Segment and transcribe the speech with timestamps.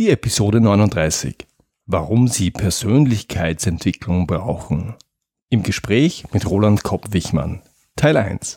[0.00, 1.46] Die Episode 39.
[1.84, 4.94] Warum Sie Persönlichkeitsentwicklung brauchen.
[5.50, 7.60] Im Gespräch mit Roland Kopp-Wichmann.
[7.96, 8.56] Teil 1.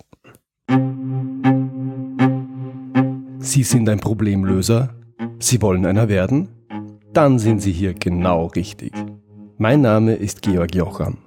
[3.40, 4.96] Sie sind ein Problemlöser?
[5.38, 6.48] Sie wollen einer werden?
[7.12, 8.94] Dann sind Sie hier genau richtig.
[9.58, 11.18] Mein Name ist Georg Jocham.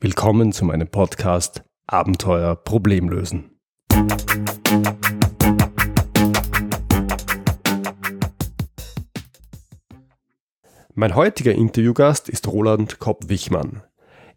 [0.00, 3.50] Willkommen zu meinem Podcast Abenteuer Problemlösen.
[11.00, 13.82] Mein heutiger Interviewgast ist Roland Kopp-Wichmann.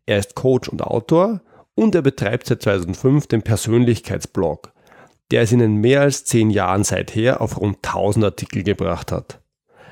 [0.05, 1.41] Er ist Coach und Autor
[1.75, 4.71] und er betreibt seit 2005 den Persönlichkeitsblog,
[5.29, 9.41] der es in den mehr als zehn Jahren seither auf rund 1000 Artikel gebracht hat.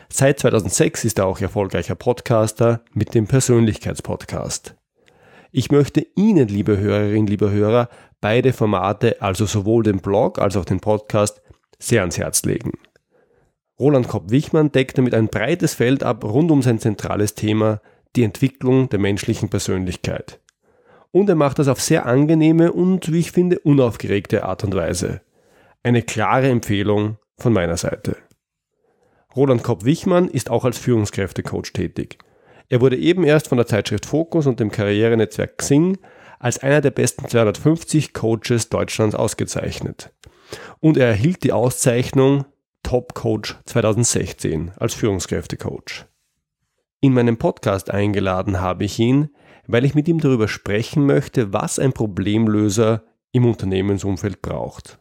[0.08, 4.78] Seit 2006 ist er auch erfolgreicher Podcaster mit dem Persönlichkeitspodcast.
[5.52, 7.90] Ich möchte Ihnen, liebe Hörerinnen, liebe Hörer,
[8.22, 11.42] beide Formate, also sowohl den Blog als auch den Podcast,
[11.80, 12.72] sehr ans Herz legen.
[13.82, 17.82] Roland Kopp-Wichmann deckt damit ein breites Feld ab rund um sein zentrales Thema,
[18.16, 20.40] die Entwicklung der menschlichen Persönlichkeit.
[21.10, 25.22] Und er macht das auf sehr angenehme und, wie ich finde, unaufgeregte Art und Weise.
[25.82, 28.18] Eine klare Empfehlung von meiner Seite.
[29.36, 32.20] Roland Kopp-Wichmann ist auch als Führungskräftecoach tätig.
[32.70, 35.98] Er wurde eben erst von der Zeitschrift Focus und dem Karrierenetzwerk Xing
[36.38, 40.14] als einer der besten 250 Coaches Deutschlands ausgezeichnet.
[40.80, 42.46] Und er erhielt die Auszeichnung
[42.84, 46.06] Top Coach 2016 als Führungskräftecoach.
[47.00, 49.30] In meinem Podcast eingeladen habe ich ihn,
[49.68, 55.00] weil ich mit ihm darüber sprechen möchte, was ein Problemlöser im Unternehmensumfeld braucht.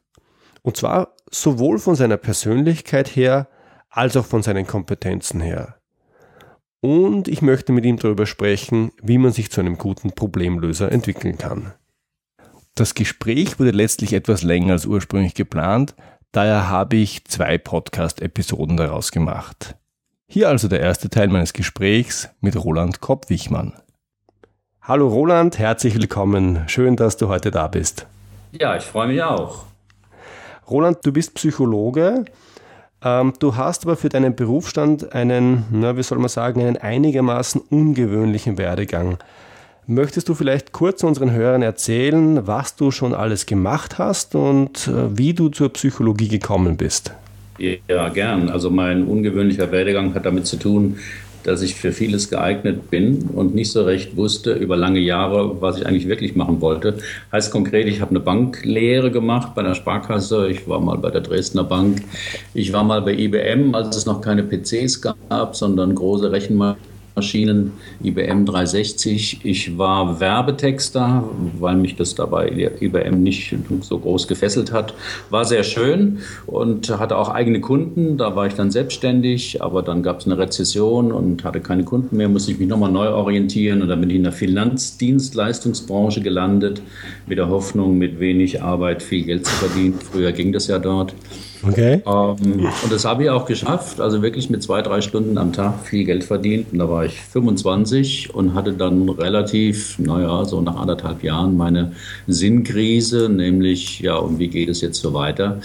[0.63, 3.49] Und zwar sowohl von seiner Persönlichkeit her
[3.89, 5.81] als auch von seinen Kompetenzen her.
[6.81, 11.37] Und ich möchte mit ihm darüber sprechen, wie man sich zu einem guten Problemlöser entwickeln
[11.37, 11.75] kann.
[12.75, 15.95] Das Gespräch wurde letztlich etwas länger als ursprünglich geplant,
[16.33, 19.75] Daher habe ich zwei Podcast-Episoden daraus gemacht.
[20.29, 23.73] Hier also der erste Teil meines Gesprächs mit Roland Kopp-Wichmann.
[24.81, 26.63] Hallo Roland, herzlich willkommen.
[26.69, 28.07] Schön, dass du heute da bist.
[28.53, 29.65] Ja, ich freue mich auch.
[30.69, 32.27] Roland, du bist Psychologe.
[33.03, 37.61] Ähm, du hast aber für deinen Berufsstand einen, na, wie soll man sagen, einen einigermaßen
[37.61, 39.19] ungewöhnlichen Werdegang.
[39.93, 45.19] Möchtest du vielleicht kurz unseren Hörern erzählen, was du schon alles gemacht hast und äh,
[45.19, 47.11] wie du zur Psychologie gekommen bist?
[47.59, 48.51] Ja, gern.
[48.51, 50.99] Also mein ungewöhnlicher Werdegang hat damit zu tun,
[51.43, 55.79] dass ich für vieles geeignet bin und nicht so recht wusste über lange Jahre, was
[55.79, 56.99] ich eigentlich wirklich machen wollte.
[57.33, 61.23] Heißt konkret, ich habe eine Banklehre gemacht bei der Sparkasse, ich war mal bei der
[61.23, 62.03] Dresdner Bank,
[62.55, 66.90] ich war mal bei IBM, als es noch keine PCs gab, sondern große Rechenmaschinen
[67.21, 67.73] Maschinen,
[68.03, 69.41] IBM 360.
[69.43, 71.23] Ich war Werbetexter,
[71.59, 72.49] weil mich das dabei
[72.81, 74.95] IBM nicht so groß gefesselt hat.
[75.29, 78.17] War sehr schön und hatte auch eigene Kunden.
[78.17, 82.17] Da war ich dann selbstständig, aber dann gab es eine Rezession und hatte keine Kunden
[82.17, 86.81] mehr, musste ich mich nochmal neu orientieren und dann bin ich in der Finanzdienstleistungsbranche gelandet,
[87.27, 89.99] mit der Hoffnung, mit wenig Arbeit viel Geld zu verdienen.
[90.01, 91.15] Früher ging das ja dort.
[91.67, 92.03] Okay.
[92.07, 95.85] Ähm, und das habe ich auch geschafft, also wirklich mit zwei, drei Stunden am Tag
[95.85, 96.73] viel Geld verdient.
[96.73, 101.93] Und da war ich 25 und hatte dann relativ, naja, so nach anderthalb Jahren meine
[102.27, 105.61] Sinnkrise, nämlich, ja, und wie geht es jetzt so weiter?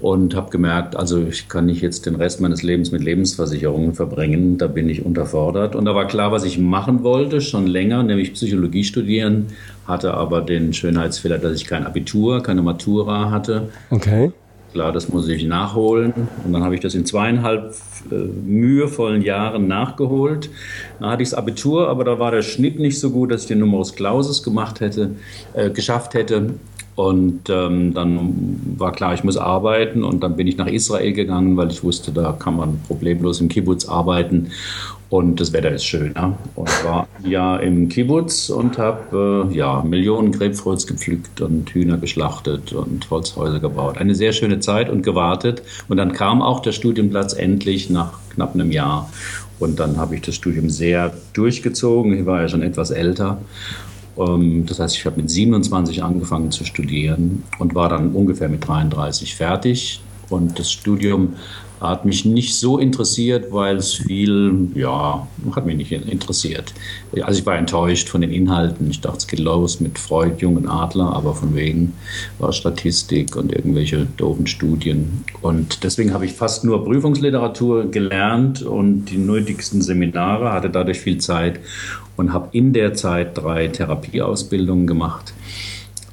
[0.00, 4.56] Und habe gemerkt, also ich kann nicht jetzt den Rest meines Lebens mit Lebensversicherungen verbringen,
[4.56, 5.76] da bin ich unterfordert.
[5.76, 9.48] Und da war klar, was ich machen wollte, schon länger, nämlich Psychologie studieren,
[9.86, 13.68] hatte aber den Schönheitsfehler, dass ich kein Abitur, keine Matura hatte.
[13.90, 14.32] Okay.
[14.72, 16.12] Klar, das muss ich nachholen.
[16.44, 17.74] Und dann habe ich das in zweieinhalb
[18.10, 20.48] äh, mühevollen Jahren nachgeholt.
[21.00, 23.48] Dann hatte ich das Abitur, aber da war der Schnitt nicht so gut, dass ich
[23.48, 25.16] den Numerus Clausus gemacht hätte,
[25.54, 26.54] äh, geschafft hätte.
[27.00, 30.04] Und ähm, dann war klar, ich muss arbeiten.
[30.04, 33.48] Und dann bin ich nach Israel gegangen, weil ich wusste, da kann man problemlos im
[33.48, 34.50] Kibbutz arbeiten.
[35.08, 36.12] Und das Wetter ist schön.
[36.14, 36.36] Ja?
[36.56, 42.74] Und war ja im Kibbutz und habe äh, ja, Millionen Grapefruits gepflückt und Hühner geschlachtet
[42.74, 43.96] und Holzhäuser gebaut.
[43.96, 45.62] Eine sehr schöne Zeit und gewartet.
[45.88, 49.08] Und dann kam auch der Studienplatz endlich nach knapp einem Jahr.
[49.58, 52.12] Und dann habe ich das Studium sehr durchgezogen.
[52.12, 53.38] Ich war ja schon etwas älter.
[54.20, 58.66] Ähm, das heißt, ich habe mit 27 angefangen zu studieren und war dann ungefähr mit
[58.66, 60.00] 33 fertig.
[60.28, 61.34] Und das Studium
[61.80, 66.74] hat mich nicht so interessiert, weil es viel, ja, hat mich nicht interessiert.
[67.22, 68.90] Also ich war enttäuscht von den Inhalten.
[68.90, 71.94] Ich dachte, es geht los mit Freud, Jungen Adler, aber von wegen
[72.38, 75.24] war Statistik und irgendwelche doofen Studien.
[75.40, 81.18] Und deswegen habe ich fast nur Prüfungsliteratur gelernt und die nötigsten Seminare, hatte dadurch viel
[81.18, 81.60] Zeit
[82.16, 85.32] und habe in der Zeit drei Therapieausbildungen gemacht.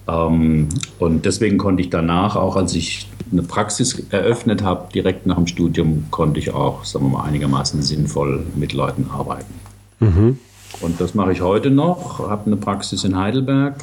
[0.08, 5.36] Ähm, und deswegen konnte ich danach, auch als ich eine Praxis eröffnet habe, direkt nach
[5.36, 9.54] dem Studium, konnte ich auch, sagen wir mal, einigermaßen sinnvoll mit Leuten arbeiten.
[10.00, 10.40] Mhm.
[10.82, 13.82] Und das mache ich heute noch, habe eine Praxis in Heidelberg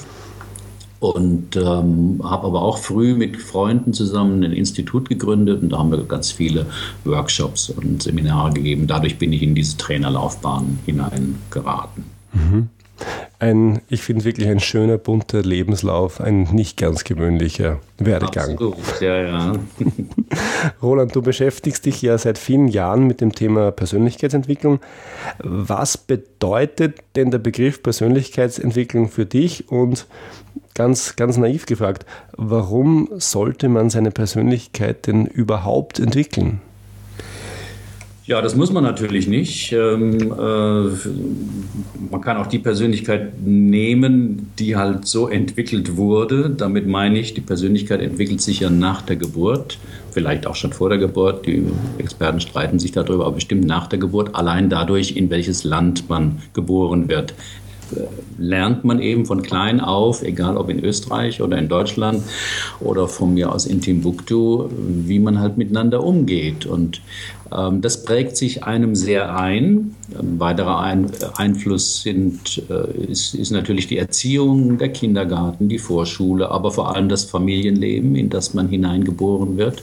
[1.00, 5.90] und ähm, habe aber auch früh mit Freunden zusammen ein Institut gegründet und da haben
[5.90, 6.66] wir ganz viele
[7.04, 8.86] Workshops und Seminare gegeben.
[8.86, 12.04] Dadurch bin ich in diese Trainerlaufbahn hineingeraten.
[12.32, 12.68] Mhm.
[13.38, 18.52] Ein, ich finde wirklich ein schöner, bunter Lebenslauf, ein nicht ganz gewöhnlicher Werdegang.
[18.52, 19.52] Absolut, ja, ja.
[20.82, 24.80] Roland, du beschäftigst dich ja seit vielen Jahren mit dem Thema Persönlichkeitsentwicklung.
[25.42, 30.06] Was bedeutet denn der Begriff Persönlichkeitsentwicklung für dich und
[30.74, 32.06] ganz, ganz naiv gefragt,
[32.36, 36.60] warum sollte man seine Persönlichkeit denn überhaupt entwickeln?
[38.26, 39.72] Ja, das muss man natürlich nicht.
[39.72, 40.88] Ähm, äh,
[42.10, 46.48] man kann auch die Persönlichkeit nehmen, die halt so entwickelt wurde.
[46.48, 49.78] Damit meine ich, die Persönlichkeit entwickelt sich ja nach der Geburt,
[50.10, 51.44] vielleicht auch schon vor der Geburt.
[51.44, 51.66] Die
[51.98, 56.40] Experten streiten sich darüber, aber bestimmt nach der Geburt, allein dadurch, in welches Land man
[56.54, 57.34] geboren wird
[58.38, 62.22] lernt man eben von klein auf, egal ob in Österreich oder in Deutschland
[62.80, 66.66] oder von mir aus in Timbuktu, wie man halt miteinander umgeht.
[66.66, 67.00] Und
[67.50, 69.94] das prägt sich einem sehr ein.
[70.18, 76.50] Ein weiterer ein Einfluss sind, äh, ist, ist natürlich die Erziehung, der Kindergarten, die Vorschule,
[76.50, 79.82] aber vor allem das Familienleben, in das man hineingeboren wird.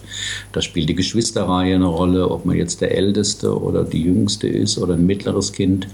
[0.51, 4.77] Da spielt die Geschwisterreihe eine Rolle, ob man jetzt der Älteste oder die Jüngste ist
[4.77, 5.87] oder ein mittleres Kind,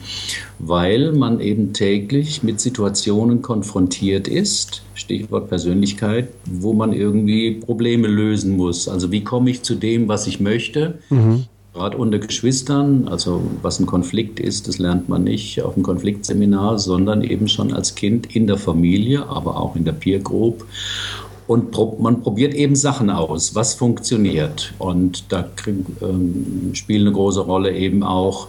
[0.59, 8.57] weil man eben täglich mit Situationen konfrontiert ist, Stichwort Persönlichkeit, wo man irgendwie Probleme lösen
[8.57, 8.87] muss.
[8.87, 10.97] Also wie komme ich zu dem, was ich möchte?
[11.09, 11.45] Mhm.
[11.73, 16.79] Gerade unter Geschwistern, also was ein Konflikt ist, das lernt man nicht auf dem Konfliktseminar,
[16.79, 20.65] sondern eben schon als Kind in der Familie, aber auch in der Peer Group.
[21.45, 24.73] Und man probiert eben Sachen aus, was funktioniert.
[24.79, 25.45] Und da
[26.01, 28.47] ähm, spielen eine große Rolle eben auch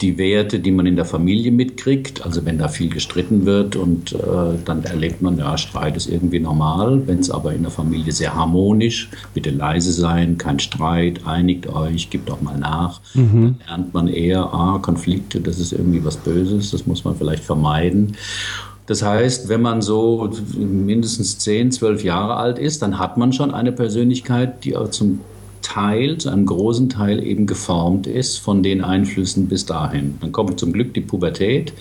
[0.00, 2.24] die Werte, die man in der Familie mitkriegt.
[2.24, 6.40] Also wenn da viel gestritten wird und äh, dann erlebt man, ja, Streit ist irgendwie
[6.40, 7.06] normal.
[7.06, 12.10] Wenn es aber in der Familie sehr harmonisch, bitte leise sein, kein Streit, einigt euch,
[12.10, 13.00] gibt auch mal nach.
[13.14, 13.56] Mhm.
[13.66, 17.42] Dann lernt man eher, ah, Konflikte, das ist irgendwie was Böses, das muss man vielleicht
[17.42, 18.16] vermeiden.
[18.86, 23.52] Das heißt, wenn man so mindestens 10, 12 Jahre alt ist, dann hat man schon
[23.52, 25.20] eine Persönlichkeit, die auch zum
[25.68, 30.16] Teil, zu einem großen Teil eben geformt ist von den Einflüssen bis dahin.
[30.20, 31.74] Dann kommt zum Glück die Pubertät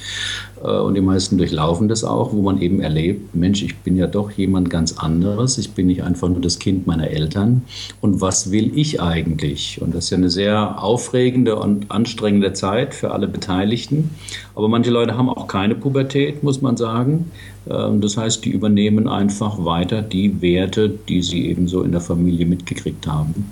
[0.62, 4.32] und die meisten durchlaufen das auch, wo man eben erlebt, Mensch, ich bin ja doch
[4.32, 7.64] jemand ganz anderes, ich bin nicht einfach nur das Kind meiner Eltern
[8.02, 9.82] und was will ich eigentlich?
[9.82, 14.12] Und das ist ja eine sehr aufregende und anstrengende Zeit für alle Beteiligten,
[14.56, 17.32] aber manche Leute haben auch keine Pubertät, muss man sagen.
[17.70, 22.02] Ähm, das heißt, die übernehmen einfach weiter die Werte, die sie eben so in der
[22.02, 23.52] Familie mitgekriegt haben.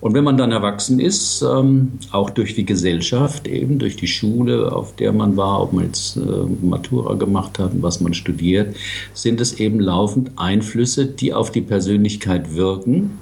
[0.00, 4.72] Und wenn man dann erwachsen ist, ähm, auch durch die Gesellschaft, eben durch die Schule,
[4.72, 6.20] auf der man war, ob man jetzt äh,
[6.62, 8.74] Matura gemacht hat, was man studiert,
[9.12, 13.18] sind es eben laufend Einflüsse, die auf die Persönlichkeit wirken.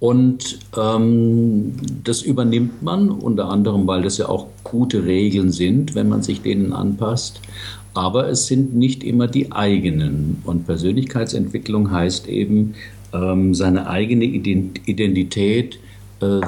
[0.00, 6.08] Und ähm, das übernimmt man, unter anderem, weil das ja auch gute Regeln sind, wenn
[6.08, 7.40] man sich denen anpasst
[7.94, 10.42] aber es sind nicht immer die eigenen.
[10.44, 12.74] Und Persönlichkeitsentwicklung heißt eben,
[13.14, 15.78] ähm, seine eigene Identität
[16.20, 16.40] äh,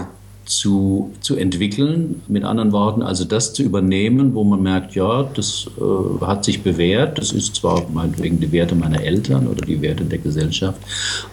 [0.47, 2.23] zu, zu entwickeln.
[2.29, 6.63] Mit anderen Worten, also das zu übernehmen, wo man merkt, ja, das äh, hat sich
[6.63, 7.19] bewährt.
[7.19, 10.81] Das ist zwar meinetwegen die Werte meiner Eltern oder die Werte der Gesellschaft,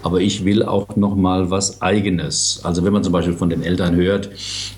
[0.02, 2.60] aber ich will auch noch mal was Eigenes.
[2.64, 4.30] Also wenn man zum Beispiel von den Eltern hört,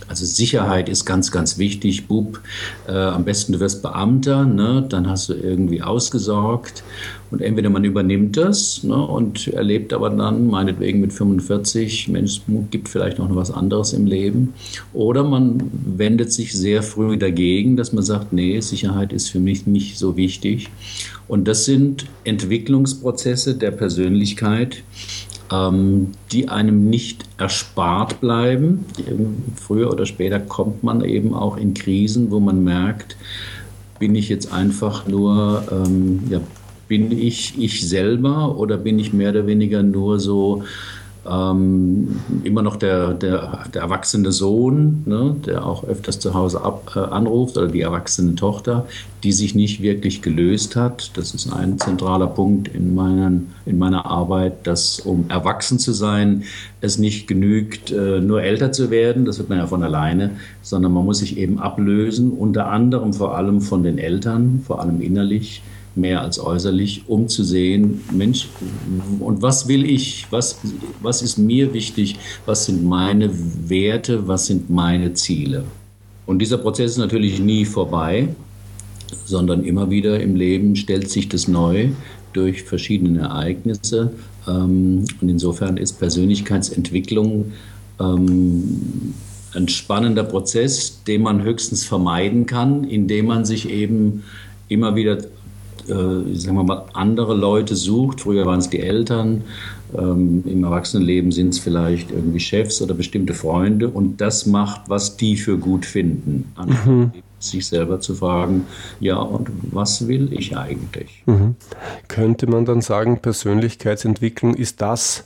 [0.07, 2.07] also Sicherheit ist ganz, ganz wichtig.
[2.07, 2.39] Bub,
[2.87, 4.85] äh, am besten du wirst Beamter, ne?
[4.87, 6.83] dann hast du irgendwie ausgesorgt.
[7.31, 8.95] Und entweder man übernimmt das ne?
[8.95, 14.24] und erlebt aber dann, meinetwegen mit 45, Mensch, gibt vielleicht noch was anderes im Leben.
[14.93, 19.67] Oder man wendet sich sehr früh dagegen, dass man sagt, nee, Sicherheit ist für mich
[19.67, 20.69] nicht so wichtig.
[21.27, 24.83] Und das sind Entwicklungsprozesse der Persönlichkeit,
[25.51, 28.85] ähm, die einem nicht erspart bleiben.
[29.55, 33.17] Früher oder später kommt man eben auch in Krisen, wo man merkt,
[33.99, 36.41] bin ich jetzt einfach nur, ähm, ja,
[36.87, 40.63] bin ich ich selber oder bin ich mehr oder weniger nur so
[41.29, 46.93] ähm, immer noch der, der, der erwachsene Sohn, ne, der auch öfters zu Hause ab,
[46.95, 48.85] äh, anruft, oder die erwachsene Tochter,
[49.23, 51.17] die sich nicht wirklich gelöst hat.
[51.17, 56.43] Das ist ein zentraler Punkt in, meinen, in meiner Arbeit, dass um erwachsen zu sein,
[56.81, 60.93] es nicht genügt, äh, nur älter zu werden, das wird man ja von alleine, sondern
[60.93, 65.63] man muss sich eben ablösen, unter anderem vor allem von den Eltern, vor allem innerlich
[65.97, 68.47] mehr als äußerlich, um zu sehen, Mensch,
[69.19, 70.59] und was will ich, was,
[71.01, 73.29] was ist mir wichtig, was sind meine
[73.69, 75.63] Werte, was sind meine Ziele.
[76.25, 78.29] Und dieser Prozess ist natürlich nie vorbei,
[79.25, 81.89] sondern immer wieder im Leben stellt sich das neu
[82.33, 84.11] durch verschiedene Ereignisse.
[84.47, 87.53] Ähm, und insofern ist Persönlichkeitsentwicklung
[87.99, 89.13] ähm,
[89.53, 94.23] ein spannender Prozess, den man höchstens vermeiden kann, indem man sich eben
[94.67, 95.17] immer wieder
[95.87, 98.21] äh, sagen wir mal, andere Leute sucht.
[98.21, 99.43] Früher waren es die Eltern,
[99.97, 105.17] ähm, im Erwachsenenleben sind es vielleicht irgendwie Chefs oder bestimmte Freunde und das macht, was
[105.17, 106.51] die für gut finden.
[106.85, 107.11] Mhm.
[107.39, 108.65] Sich selber zu fragen,
[108.99, 111.23] ja, und was will ich eigentlich?
[111.25, 111.55] Mhm.
[112.07, 115.25] Könnte man dann sagen, Persönlichkeitsentwicklung ist das,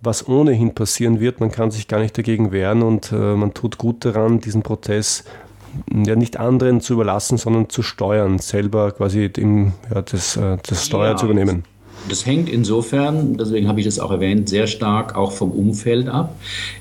[0.00, 1.40] was ohnehin passieren wird.
[1.40, 5.24] Man kann sich gar nicht dagegen wehren und äh, man tut gut daran, diesen Prozess
[5.92, 10.86] ja, nicht anderen zu überlassen, sondern zu steuern, selber quasi dem, ja, das, äh, das
[10.86, 11.64] Steuer ja, zu übernehmen.
[12.08, 16.36] Das hängt insofern, deswegen habe ich das auch erwähnt, sehr stark auch vom Umfeld ab.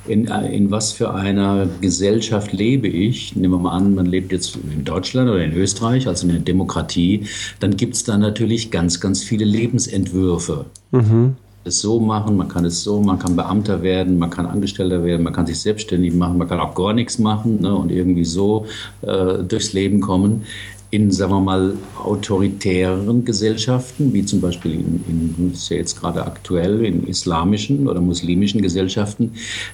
[0.06, 3.36] In, äh, in was für einer Gesellschaft lebe ich?
[3.36, 6.42] Nehmen wir mal an, man lebt jetzt in Deutschland oder in Österreich, also in der
[6.42, 7.26] Demokratie.
[7.60, 10.66] Dann gibt es da natürlich ganz, ganz viele Lebensentwürfe.
[10.92, 15.04] Mhm es so machen, man kann es so, man kann Beamter werden, man kann Angestellter
[15.04, 18.26] werden, man kann sich selbstständig machen, man kann auch gar nichts machen ne, und irgendwie
[18.26, 18.66] so
[19.02, 20.44] äh, durchs Leben kommen.
[20.92, 26.24] In, sagen wir mal, autoritären Gesellschaften, wie zum Beispiel in, in ist ja jetzt gerade
[26.24, 29.32] aktuell in islamischen oder muslimischen Gesellschaften,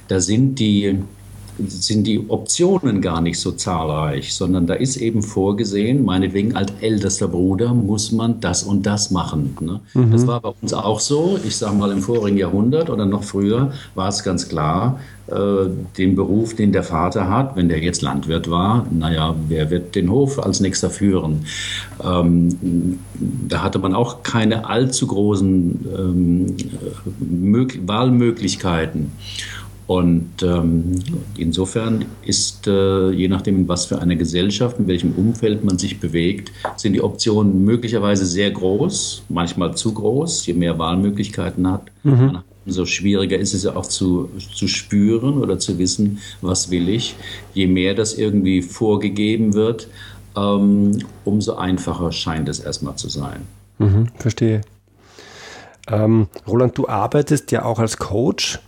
[0.08, 1.00] da sind die
[1.68, 7.28] sind die Optionen gar nicht so zahlreich, sondern da ist eben vorgesehen, meinetwegen als ältester
[7.28, 9.58] Bruder muss man das und das machen.
[9.60, 9.80] Ne?
[9.94, 10.12] Mhm.
[10.12, 11.40] Das war bei uns auch so.
[11.46, 16.16] Ich sage mal, im vorigen Jahrhundert oder noch früher war es ganz klar, äh, den
[16.16, 20.40] Beruf, den der Vater hat, wenn der jetzt Landwirt war, naja, wer wird den Hof
[20.40, 21.46] als nächster führen?
[22.04, 22.98] Ähm,
[23.48, 26.58] da hatte man auch keine allzu großen ähm,
[27.86, 29.12] Wahlmöglichkeiten.
[29.90, 31.00] Und ähm,
[31.36, 36.00] insofern ist, äh, je nachdem, in was für einer Gesellschaft, in welchem Umfeld man sich
[36.00, 41.88] bewegt, sind die Optionen möglicherweise sehr groß, manchmal zu groß, je mehr Wahlmöglichkeiten hat.
[42.04, 42.38] Mhm.
[42.68, 47.16] Umso schwieriger ist es ja auch zu, zu spüren oder zu wissen, was will ich.
[47.56, 49.88] Je mehr das irgendwie vorgegeben wird,
[50.38, 53.42] ähm, umso einfacher scheint es erstmal zu sein.
[53.80, 54.62] Mhm, verstehe.
[55.88, 58.60] Ähm, Roland, du arbeitest ja auch als Coach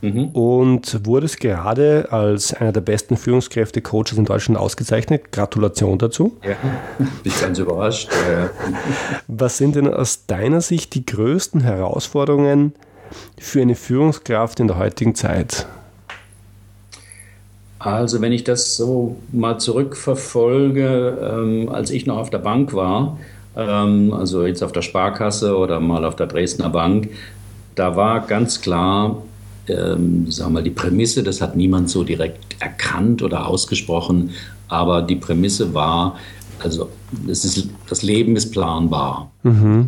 [0.00, 0.28] mhm.
[0.28, 5.32] und wurdest gerade als einer der besten Führungskräfte Coaches in Deutschland ausgezeichnet.
[5.32, 6.36] Gratulation dazu.
[6.42, 6.56] Ja,
[7.22, 8.08] bin ganz überrascht.
[9.26, 12.74] Was sind denn aus deiner Sicht die größten Herausforderungen
[13.38, 15.66] für eine Führungskraft in der heutigen Zeit?
[17.78, 23.18] Also wenn ich das so mal zurückverfolge, ähm, als ich noch auf der Bank war,
[23.56, 27.10] ähm, also jetzt auf der Sparkasse oder mal auf der Dresdner Bank,
[27.76, 29.22] da war ganz klar,
[29.70, 34.30] ähm, sagen wir mal, die Prämisse, das hat niemand so direkt erkannt oder ausgesprochen,
[34.68, 36.16] aber die Prämisse war,
[36.58, 36.88] also
[37.28, 39.30] es ist, das Leben ist planbar.
[39.42, 39.86] Mhm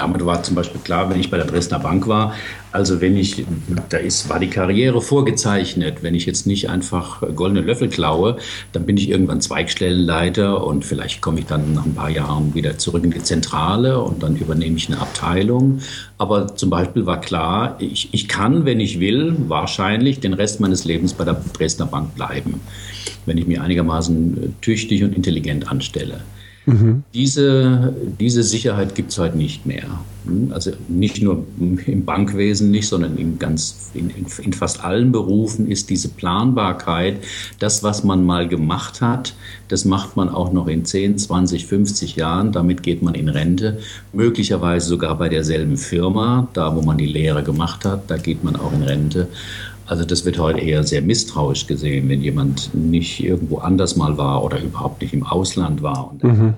[0.00, 2.34] damit war zum Beispiel klar, wenn ich bei der Dresdner Bank war,
[2.72, 3.44] also wenn ich,
[3.88, 6.02] da ist, war die Karriere vorgezeichnet.
[6.02, 8.36] Wenn ich jetzt nicht einfach goldene Löffel klaue,
[8.72, 12.78] dann bin ich irgendwann Zweigstellenleiter und vielleicht komme ich dann nach ein paar Jahren wieder
[12.78, 15.80] zurück in die Zentrale und dann übernehme ich eine Abteilung.
[16.16, 20.84] Aber zum Beispiel war klar, ich, ich kann, wenn ich will, wahrscheinlich den Rest meines
[20.84, 22.60] Lebens bei der Dresdner Bank bleiben,
[23.26, 26.20] wenn ich mir einigermaßen tüchtig und intelligent anstelle.
[26.66, 27.02] Mhm.
[27.14, 30.00] Diese, diese Sicherheit gibt es heute nicht mehr.
[30.50, 35.88] Also nicht nur im Bankwesen nicht, sondern in, ganz, in, in, fast allen Berufen ist
[35.88, 37.16] diese Planbarkeit,
[37.58, 39.34] das, was man mal gemacht hat,
[39.68, 42.52] das macht man auch noch in 10, 20, 50 Jahren.
[42.52, 43.78] Damit geht man in Rente.
[44.12, 48.56] Möglicherweise sogar bei derselben Firma, da wo man die Lehre gemacht hat, da geht man
[48.56, 49.28] auch in Rente.
[49.90, 54.44] Also das wird heute eher sehr misstrauisch gesehen, wenn jemand nicht irgendwo anders mal war
[54.44, 56.14] oder überhaupt nicht im Ausland war.
[56.22, 56.54] Mhm.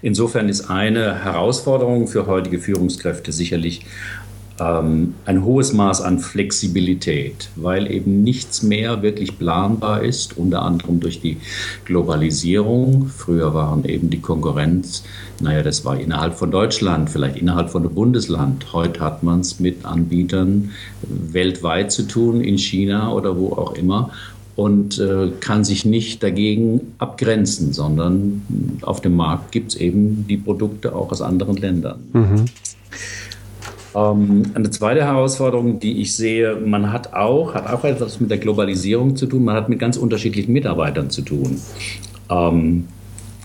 [0.00, 3.84] Insofern ist eine Herausforderung für heutige Führungskräfte sicherlich
[4.60, 11.00] ähm, ein hohes Maß an Flexibilität, weil eben nichts mehr wirklich planbar ist, unter anderem
[11.00, 11.38] durch die
[11.84, 13.06] Globalisierung.
[13.06, 15.04] Früher waren eben die Konkurrenz,
[15.40, 18.72] naja, das war innerhalb von Deutschland, vielleicht innerhalb von einem Bundesland.
[18.72, 20.70] Heute hat man es mit Anbietern
[21.02, 24.10] weltweit zu tun, in China oder wo auch immer
[24.56, 28.42] und äh, kann sich nicht dagegen abgrenzen, sondern
[28.82, 31.98] auf dem Markt gibt es eben die Produkte auch aus anderen Ländern.
[32.12, 32.44] Mhm.
[33.94, 38.38] Ähm, eine zweite Herausforderung, die ich sehe, man hat auch, hat auch etwas mit der
[38.38, 41.60] Globalisierung zu tun, man hat mit ganz unterschiedlichen Mitarbeitern zu tun.
[42.30, 42.88] Ähm,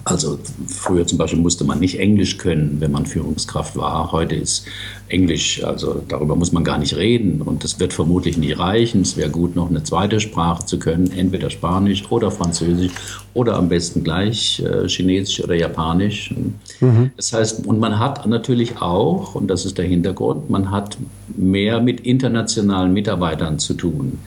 [0.05, 4.11] Also früher zum Beispiel musste man nicht Englisch können, wenn man Führungskraft war.
[4.11, 4.65] Heute ist
[5.09, 9.01] Englisch, also darüber muss man gar nicht reden und das wird vermutlich nie reichen.
[9.01, 12.91] Es wäre gut, noch eine zweite Sprache zu können, entweder Spanisch oder Französisch
[13.33, 16.33] oder am besten gleich äh, Chinesisch oder Japanisch.
[16.79, 17.11] Mhm.
[17.17, 20.97] Das heißt, und man hat natürlich auch, und das ist der Hintergrund, man hat
[21.35, 24.19] mehr mit internationalen Mitarbeitern zu tun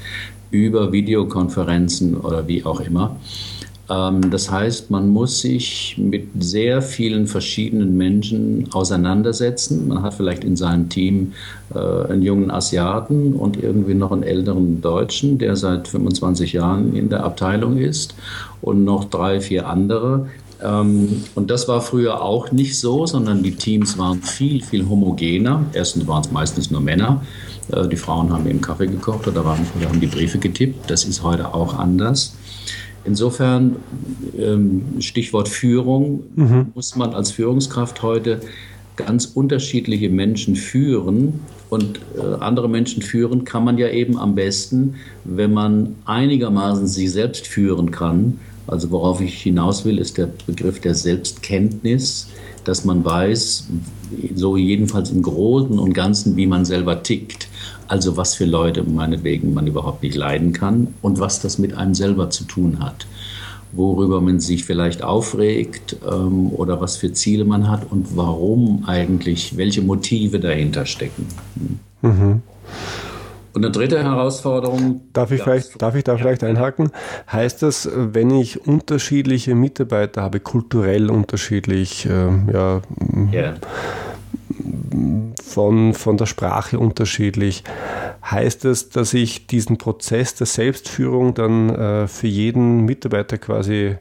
[0.50, 3.17] über Videokonferenzen oder wie auch immer.
[3.91, 9.89] Ähm, das heißt, man muss sich mit sehr vielen verschiedenen Menschen auseinandersetzen.
[9.89, 11.33] Man hat vielleicht in seinem Team
[11.75, 17.09] äh, einen jungen Asiaten und irgendwie noch einen älteren Deutschen, der seit 25 Jahren in
[17.09, 18.15] der Abteilung ist
[18.61, 20.27] und noch drei, vier andere.
[20.62, 25.65] Ähm, und das war früher auch nicht so, sondern die Teams waren viel, viel homogener.
[25.73, 27.23] Erstens waren es meistens nur Männer.
[27.73, 30.89] Äh, die Frauen haben eben Kaffee gekocht oder, haben die Briefe getippt.
[30.91, 32.37] Das ist heute auch anders.
[33.04, 33.76] Insofern,
[34.38, 36.73] ähm, Stichwort Führung, mhm.
[36.75, 38.40] muss man als Führungskraft heute
[38.97, 41.40] ganz unterschiedliche Menschen führen.
[41.68, 44.94] Und äh, andere Menschen führen kann man ja eben am besten,
[45.25, 48.38] wenn man einigermaßen sich selbst führen kann.
[48.66, 52.28] Also worauf ich hinaus will, ist der Begriff der Selbstkenntnis,
[52.64, 53.68] dass man weiß,
[54.35, 57.49] so jedenfalls im Großen und Ganzen, wie man selber tickt.
[57.92, 61.94] Also was für Leute meinetwegen man überhaupt nicht leiden kann und was das mit einem
[61.94, 63.06] selber zu tun hat.
[63.72, 69.58] Worüber man sich vielleicht aufregt ähm, oder was für Ziele man hat und warum eigentlich,
[69.58, 71.28] welche Motive dahinter stecken.
[72.00, 72.40] Mhm.
[73.52, 75.02] Und eine dritte Herausforderung.
[75.12, 76.88] Darf ich, vielleicht, darf ich da vielleicht einhaken?
[77.30, 82.80] Heißt das, wenn ich unterschiedliche Mitarbeiter habe, kulturell unterschiedlich, äh, ja,
[83.30, 83.54] yeah
[85.42, 87.64] von, von der Sprache unterschiedlich.
[88.25, 93.96] Heißt das, dass ich diesen Prozess der Selbstführung dann äh, für jeden Mitarbeiter quasi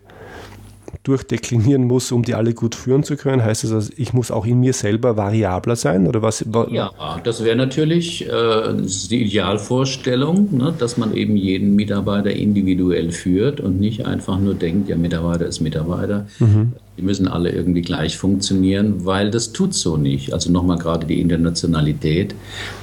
[1.03, 3.43] durchdeklinieren muss, um die alle gut führen zu können?
[3.43, 6.07] Heißt das, also ich muss auch in mir selber variabler sein?
[6.07, 6.45] Oder was?
[6.69, 6.91] Ja,
[7.24, 8.74] das wäre natürlich äh,
[9.10, 14.89] die Idealvorstellung, ne, dass man eben jeden Mitarbeiter individuell führt und nicht einfach nur denkt,
[14.89, 16.27] ja, Mitarbeiter ist Mitarbeiter.
[16.39, 16.74] Mhm.
[17.01, 20.34] Die müssen alle irgendwie gleich funktionieren, weil das tut so nicht.
[20.34, 22.36] Also nochmal gerade die Internationalität.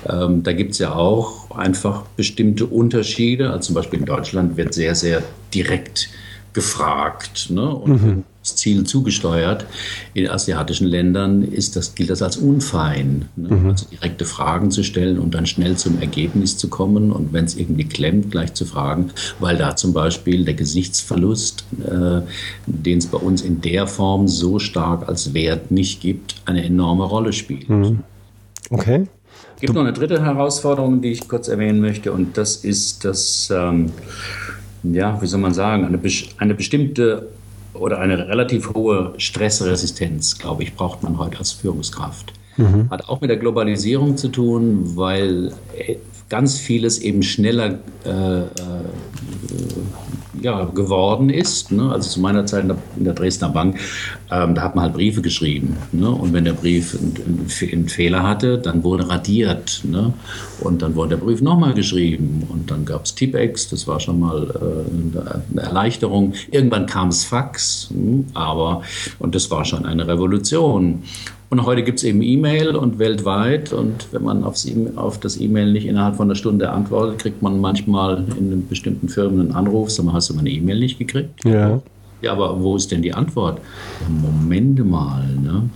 [0.08, 3.50] Ähm, da gibt es ja auch einfach bestimmte Unterschiede.
[3.50, 5.22] Also zum Beispiel in Deutschland wird sehr, sehr
[5.54, 6.10] direkt
[6.52, 7.72] gefragt ne?
[7.72, 8.24] und mhm.
[8.56, 9.66] Ziel zugesteuert.
[10.14, 13.54] In asiatischen Ländern ist das, gilt das als unfein, ne?
[13.54, 13.70] mhm.
[13.70, 17.56] also direkte Fragen zu stellen und dann schnell zum Ergebnis zu kommen und wenn es
[17.56, 22.22] irgendwie klemmt, gleich zu fragen, weil da zum Beispiel der Gesichtsverlust, äh,
[22.66, 27.04] den es bei uns in der Form so stark als Wert nicht gibt, eine enorme
[27.04, 27.68] Rolle spielt.
[27.68, 28.00] Mhm.
[28.70, 29.06] Okay.
[29.54, 33.04] Es gibt du noch eine dritte Herausforderung, die ich kurz erwähnen möchte, und das ist
[33.04, 33.90] das ähm,
[34.82, 36.00] ja, wie soll man sagen, eine,
[36.38, 37.28] eine bestimmte
[37.78, 42.32] oder eine relativ hohe Stressresistenz, glaube ich, braucht man heute als Führungskraft.
[42.56, 42.90] Mhm.
[42.90, 45.96] Hat auch mit der Globalisierung zu tun, weil äh,
[46.28, 48.44] ganz vieles eben schneller äh, äh,
[50.42, 51.72] ja, geworden ist.
[51.72, 51.90] Ne?
[51.90, 53.78] Also zu meiner Zeit in der, in der Dresdner Bank,
[54.30, 55.76] ähm, da hat man halt Briefe geschrieben.
[55.92, 56.10] Ne?
[56.10, 59.82] Und wenn der Brief einen, Fehler hatte, dann wurde radiert.
[59.84, 60.12] Ne?
[60.60, 62.46] Und dann wurde der Brief nochmal geschrieben.
[62.48, 66.34] Und dann gab es Tipex, das war schon mal äh, eine Erleichterung.
[66.50, 68.26] Irgendwann kam es Fax, hm?
[68.34, 68.82] aber,
[69.18, 71.02] und das war schon eine Revolution.
[71.50, 73.72] Und heute gibt es eben E-Mail und weltweit.
[73.72, 77.40] Und wenn man aufs e auf das E-Mail nicht innerhalb von einer Stunde antwortet, kriegt
[77.42, 81.44] man manchmal in bestimmten Firmen einen Anruf, sag mal, hast du meine E-Mail nicht gekriegt?
[81.44, 81.80] Ja.
[82.20, 83.60] Ja, aber wo ist denn die Antwort?
[84.08, 85.24] Momente mal.
[85.40, 85.70] Ne?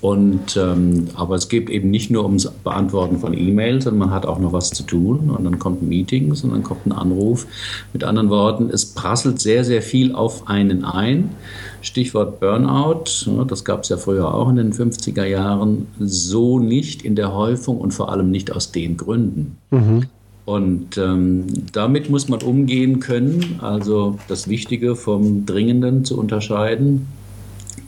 [0.00, 4.26] Und, ähm, aber es geht eben nicht nur ums Beantworten von E-Mails, sondern man hat
[4.26, 5.30] auch noch was zu tun.
[5.30, 7.46] Und dann kommt ein Meeting und dann kommt ein Anruf.
[7.92, 11.30] Mit anderen Worten, es prasselt sehr, sehr viel auf einen ein.
[11.80, 13.04] Stichwort Burnout,
[13.48, 17.78] das gab es ja früher auch in den 50er Jahren, so nicht in der Häufung
[17.78, 19.56] und vor allem nicht aus den Gründen.
[19.70, 20.06] Mhm.
[20.44, 27.06] Und ähm, damit muss man umgehen können, also das Wichtige vom Dringenden zu unterscheiden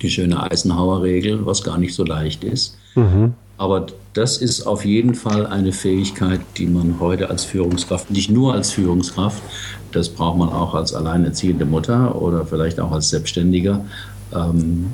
[0.03, 2.77] die schöne Eisenhower-Regel, was gar nicht so leicht ist.
[2.95, 3.35] Mhm.
[3.61, 8.55] Aber das ist auf jeden Fall eine Fähigkeit, die man heute als Führungskraft, nicht nur
[8.55, 9.43] als Führungskraft,
[9.93, 13.85] das braucht man auch als alleinerziehende Mutter oder vielleicht auch als Selbstständiger,
[14.35, 14.87] ähm,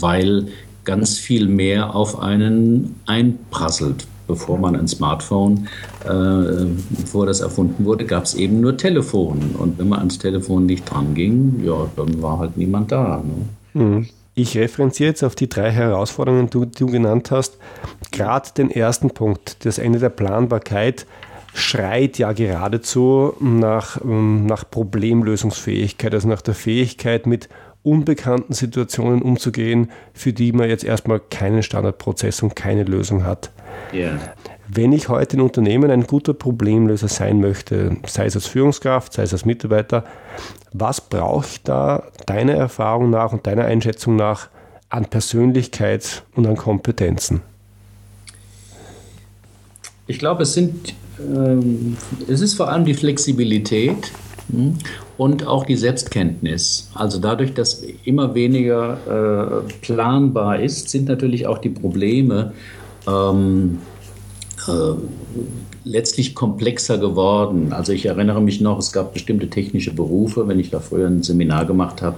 [0.00, 0.48] weil
[0.84, 4.08] ganz viel mehr auf einen einprasselt.
[4.26, 5.68] Bevor man ein Smartphone,
[6.04, 9.54] äh, bevor das erfunden wurde, gab es eben nur Telefon.
[9.56, 13.22] Und wenn man ans Telefon nicht dran ging, ja, dann war halt niemand da.
[13.74, 13.84] Ne?
[13.84, 14.06] Mhm.
[14.34, 17.58] Ich referenziere jetzt auf die drei Herausforderungen, die du genannt hast.
[18.10, 21.06] Gerade den ersten Punkt, das Ende der Planbarkeit.
[21.52, 27.48] schreit ja geradezu nach, ähm, nach Problemlösungsfähigkeit, also nach der Fähigkeit, mit
[27.82, 33.50] unbekannten Situationen umzugehen, für die man jetzt erstmal keinen Standardprozess und keine Lösung hat.
[33.92, 34.18] Yeah.
[34.68, 39.24] Wenn ich heute in Unternehmen ein guter Problemlöser sein möchte, sei es als Führungskraft, sei
[39.24, 40.04] es als Mitarbeiter,
[40.72, 44.48] was brauche ich da deiner Erfahrung nach und deiner Einschätzung nach
[44.88, 47.42] an Persönlichkeit und an Kompetenzen?
[50.06, 51.96] Ich glaube, es sind ähm,
[52.28, 54.12] es ist vor allem die Flexibilität
[54.50, 54.78] hm,
[55.18, 56.90] und auch die Selbstkenntnis.
[56.94, 62.52] Also dadurch, dass immer weniger äh, planbar ist, sind natürlich auch die Probleme
[63.06, 63.78] ähm,
[64.68, 64.94] äh,
[65.84, 67.72] letztlich komplexer geworden.
[67.72, 71.22] Also ich erinnere mich noch, es gab bestimmte technische Berufe, wenn ich da früher ein
[71.22, 72.16] Seminar gemacht habe,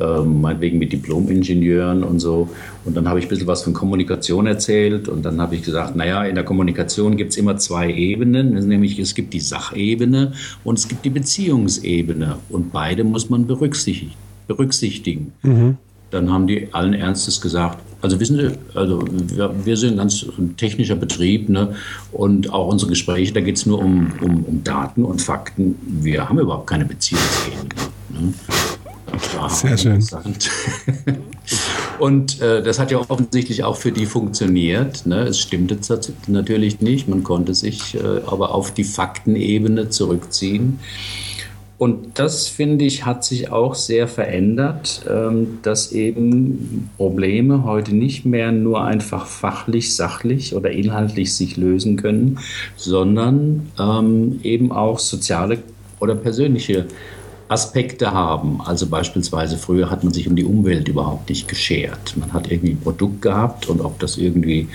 [0.00, 2.48] äh, meinetwegen mit Diplom-Ingenieuren und so.
[2.84, 5.96] Und dann habe ich ein bisschen was von Kommunikation erzählt und dann habe ich gesagt,
[5.96, 10.32] naja, in der Kommunikation gibt es immer zwei Ebenen, nämlich es gibt die Sachebene
[10.62, 14.12] und es gibt die Beziehungsebene und beide muss man berücksichtigen.
[14.46, 15.32] berücksichtigen.
[15.42, 15.76] Mhm.
[16.10, 20.26] Dann haben die allen Ernstes gesagt, also wissen Sie, also wir, wir sind ein ganz
[20.56, 21.74] technischer Betrieb ne?
[22.10, 25.76] und auch unsere Gespräche, da geht es nur um, um, um, Daten und Fakten.
[25.86, 27.68] Wir haben überhaupt keine Beziehungsebene.
[28.10, 28.34] Ne?
[29.48, 30.04] Sehr schön.
[31.98, 35.06] und äh, das hat ja offensichtlich auch für die funktioniert.
[35.06, 35.24] Ne?
[35.24, 35.78] Es stimmte
[36.26, 37.08] natürlich nicht.
[37.08, 40.80] Man konnte sich äh, aber auf die Faktenebene zurückziehen.
[41.82, 48.24] Und das, finde ich, hat sich auch sehr verändert, ähm, dass eben Probleme heute nicht
[48.24, 52.38] mehr nur einfach fachlich, sachlich oder inhaltlich sich lösen können,
[52.76, 55.58] sondern ähm, eben auch soziale
[55.98, 56.86] oder persönliche
[57.52, 58.60] Aspekte haben.
[58.62, 62.16] Also beispielsweise früher hat man sich um die Umwelt überhaupt nicht geschert.
[62.16, 64.68] Man hat irgendwie ein Produkt gehabt und ob das irgendwie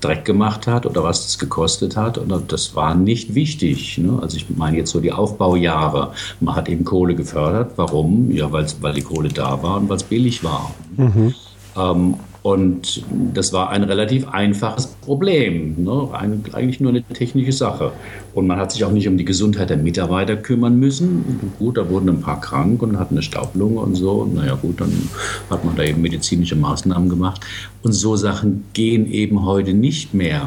[0.00, 3.96] Dreck gemacht hat oder was das gekostet hat, und das war nicht wichtig.
[3.96, 4.18] Ne?
[4.20, 6.12] Also ich meine jetzt so die Aufbaujahre.
[6.40, 7.72] Man hat eben Kohle gefördert.
[7.76, 8.30] Warum?
[8.30, 10.74] Ja, weil die Kohle da war und weil es billig war.
[10.96, 11.34] Mhm.
[11.76, 13.02] Ähm, und
[13.32, 16.10] das war ein relativ einfaches Problem, ne?
[16.52, 17.92] Eigentlich nur eine technische Sache.
[18.34, 21.40] Und man hat sich auch nicht um die Gesundheit der Mitarbeiter kümmern müssen.
[21.58, 24.26] Gut, da wurden ein paar krank und hatten eine Staublunge und so.
[24.26, 24.92] Naja gut, dann
[25.48, 27.40] hat man da eben medizinische Maßnahmen gemacht.
[27.82, 30.46] Und so Sachen gehen eben heute nicht mehr.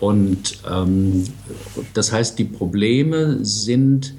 [0.00, 1.24] Und ähm,
[1.92, 4.14] das heißt, die Probleme sind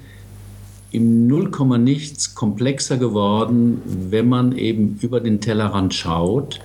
[0.94, 6.60] im Nullkomma nichts komplexer geworden, wenn man eben über den Tellerrand schaut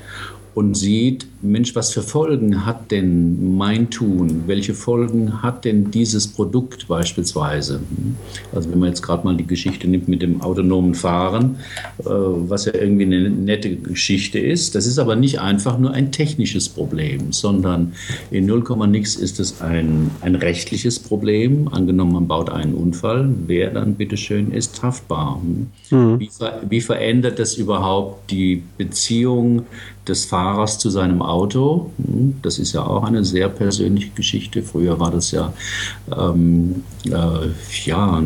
[0.54, 4.44] und sieht, Mensch, was für Folgen hat denn mein Tun?
[4.46, 7.80] Welche Folgen hat denn dieses Produkt beispielsweise?
[8.52, 11.56] Also wenn man jetzt gerade mal die Geschichte nimmt mit dem autonomen Fahren,
[12.00, 16.10] äh, was ja irgendwie eine nette Geschichte ist, das ist aber nicht einfach nur ein
[16.10, 17.92] technisches Problem, sondern
[18.32, 21.68] in 0, nix ist es ein, ein rechtliches Problem.
[21.68, 25.40] Angenommen, man baut einen Unfall, wer dann bitteschön ist haftbar?
[25.90, 26.18] Mhm.
[26.18, 26.30] Wie,
[26.68, 29.66] wie verändert das überhaupt die Beziehung
[30.08, 31.90] des Fahrers zu seinem Auto.
[31.98, 34.62] Hm, das ist ja auch eine sehr persönliche Geschichte.
[34.62, 35.52] Früher war das ja,
[36.16, 37.48] ähm, äh,
[37.84, 38.22] ja,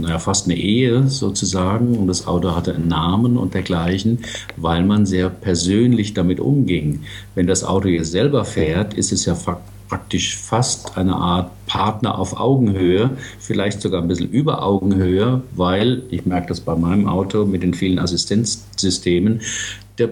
[0.00, 4.18] naja, fast eine Ehe sozusagen und das Auto hatte einen Namen und dergleichen,
[4.56, 7.02] weil man sehr persönlich damit umging.
[7.34, 12.16] Wenn das Auto jetzt selber fährt, ist es ja faktisch praktisch fast eine Art Partner
[12.16, 17.44] auf Augenhöhe, vielleicht sogar ein bisschen über Augenhöhe, weil ich merke das bei meinem Auto
[17.44, 19.40] mit den vielen Assistenzsystemen,
[19.98, 20.10] der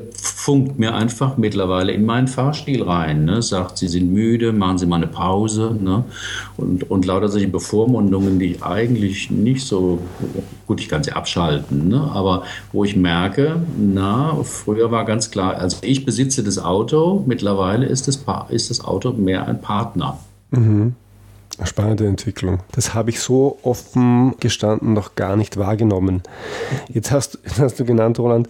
[0.49, 3.27] funkt mir einfach mittlerweile in meinen Fahrstil rein.
[3.27, 3.43] Ne?
[3.43, 5.77] Sagt, Sie sind müde, machen Sie mal eine Pause.
[5.79, 6.05] Ne?
[6.57, 9.99] Und, und lauter solche Bevormundungen, die ich eigentlich nicht so,
[10.67, 12.01] gut, ich kann sie abschalten, ne?
[12.15, 17.85] aber wo ich merke, na, früher war ganz klar, also ich besitze das Auto, mittlerweile
[17.85, 20.19] ist das, ist das Auto mehr ein Partner.
[20.51, 20.95] Mhm.
[21.65, 22.61] Spannende Entwicklung.
[22.73, 26.23] Das habe ich so offen gestanden noch gar nicht wahrgenommen.
[26.89, 28.49] Jetzt hast, hast du genannt, Roland,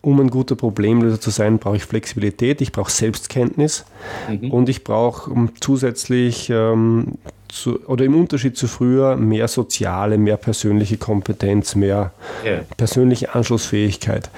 [0.00, 3.84] um ein guter Problemlöser zu sein, brauche ich Flexibilität, ich brauche Selbstkenntnis
[4.28, 4.50] mhm.
[4.50, 10.96] und ich brauche zusätzlich ähm, zu, oder im Unterschied zu früher mehr soziale, mehr persönliche
[10.96, 12.12] Kompetenz, mehr
[12.44, 12.60] yeah.
[12.76, 14.30] persönliche Anschlussfähigkeit.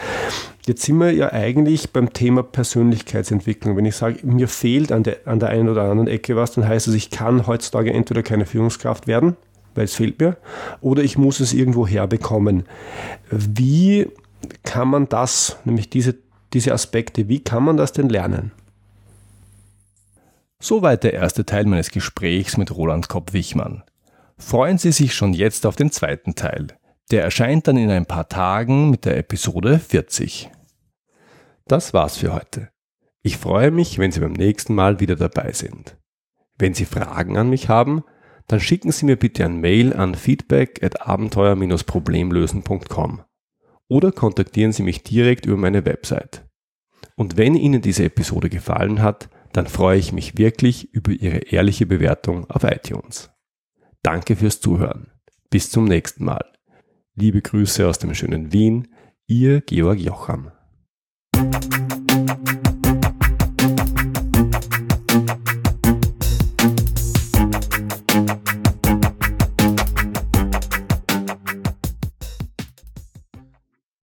[0.70, 3.76] Jetzt sind wir ja eigentlich beim Thema Persönlichkeitsentwicklung.
[3.76, 6.68] Wenn ich sage, mir fehlt an der, an der einen oder anderen Ecke was, dann
[6.68, 9.37] heißt es, ich kann heutzutage entweder keine Führungskraft werden,
[9.74, 10.37] weil es fehlt mir,
[10.80, 12.66] oder ich muss es irgendwo herbekommen.
[13.33, 14.06] Wie
[14.62, 16.14] kann man das, nämlich diese,
[16.52, 18.52] diese Aspekte, wie kann man das denn lernen?
[20.61, 23.83] Soweit der erste Teil meines Gesprächs mit Roland Kopp-Wichmann.
[24.38, 26.68] Freuen Sie sich schon jetzt auf den zweiten Teil.
[27.11, 30.48] Der erscheint dann in ein paar Tagen mit der Episode 40.
[31.70, 32.70] Das war's für heute.
[33.22, 35.96] Ich freue mich, wenn Sie beim nächsten Mal wieder dabei sind.
[36.59, 38.02] Wenn Sie Fragen an mich haben,
[38.48, 43.22] dann schicken Sie mir bitte ein Mail an feedback at abenteuer-problemlösen.com
[43.87, 46.44] oder kontaktieren Sie mich direkt über meine Website.
[47.14, 51.87] Und wenn Ihnen diese Episode gefallen hat, dann freue ich mich wirklich über Ihre ehrliche
[51.87, 53.30] Bewertung auf iTunes.
[54.02, 55.12] Danke fürs Zuhören.
[55.50, 56.50] Bis zum nächsten Mal.
[57.14, 58.88] Liebe Grüße aus dem schönen Wien,
[59.28, 60.50] Ihr Georg Jocham.
[61.40, 61.80] Thank you.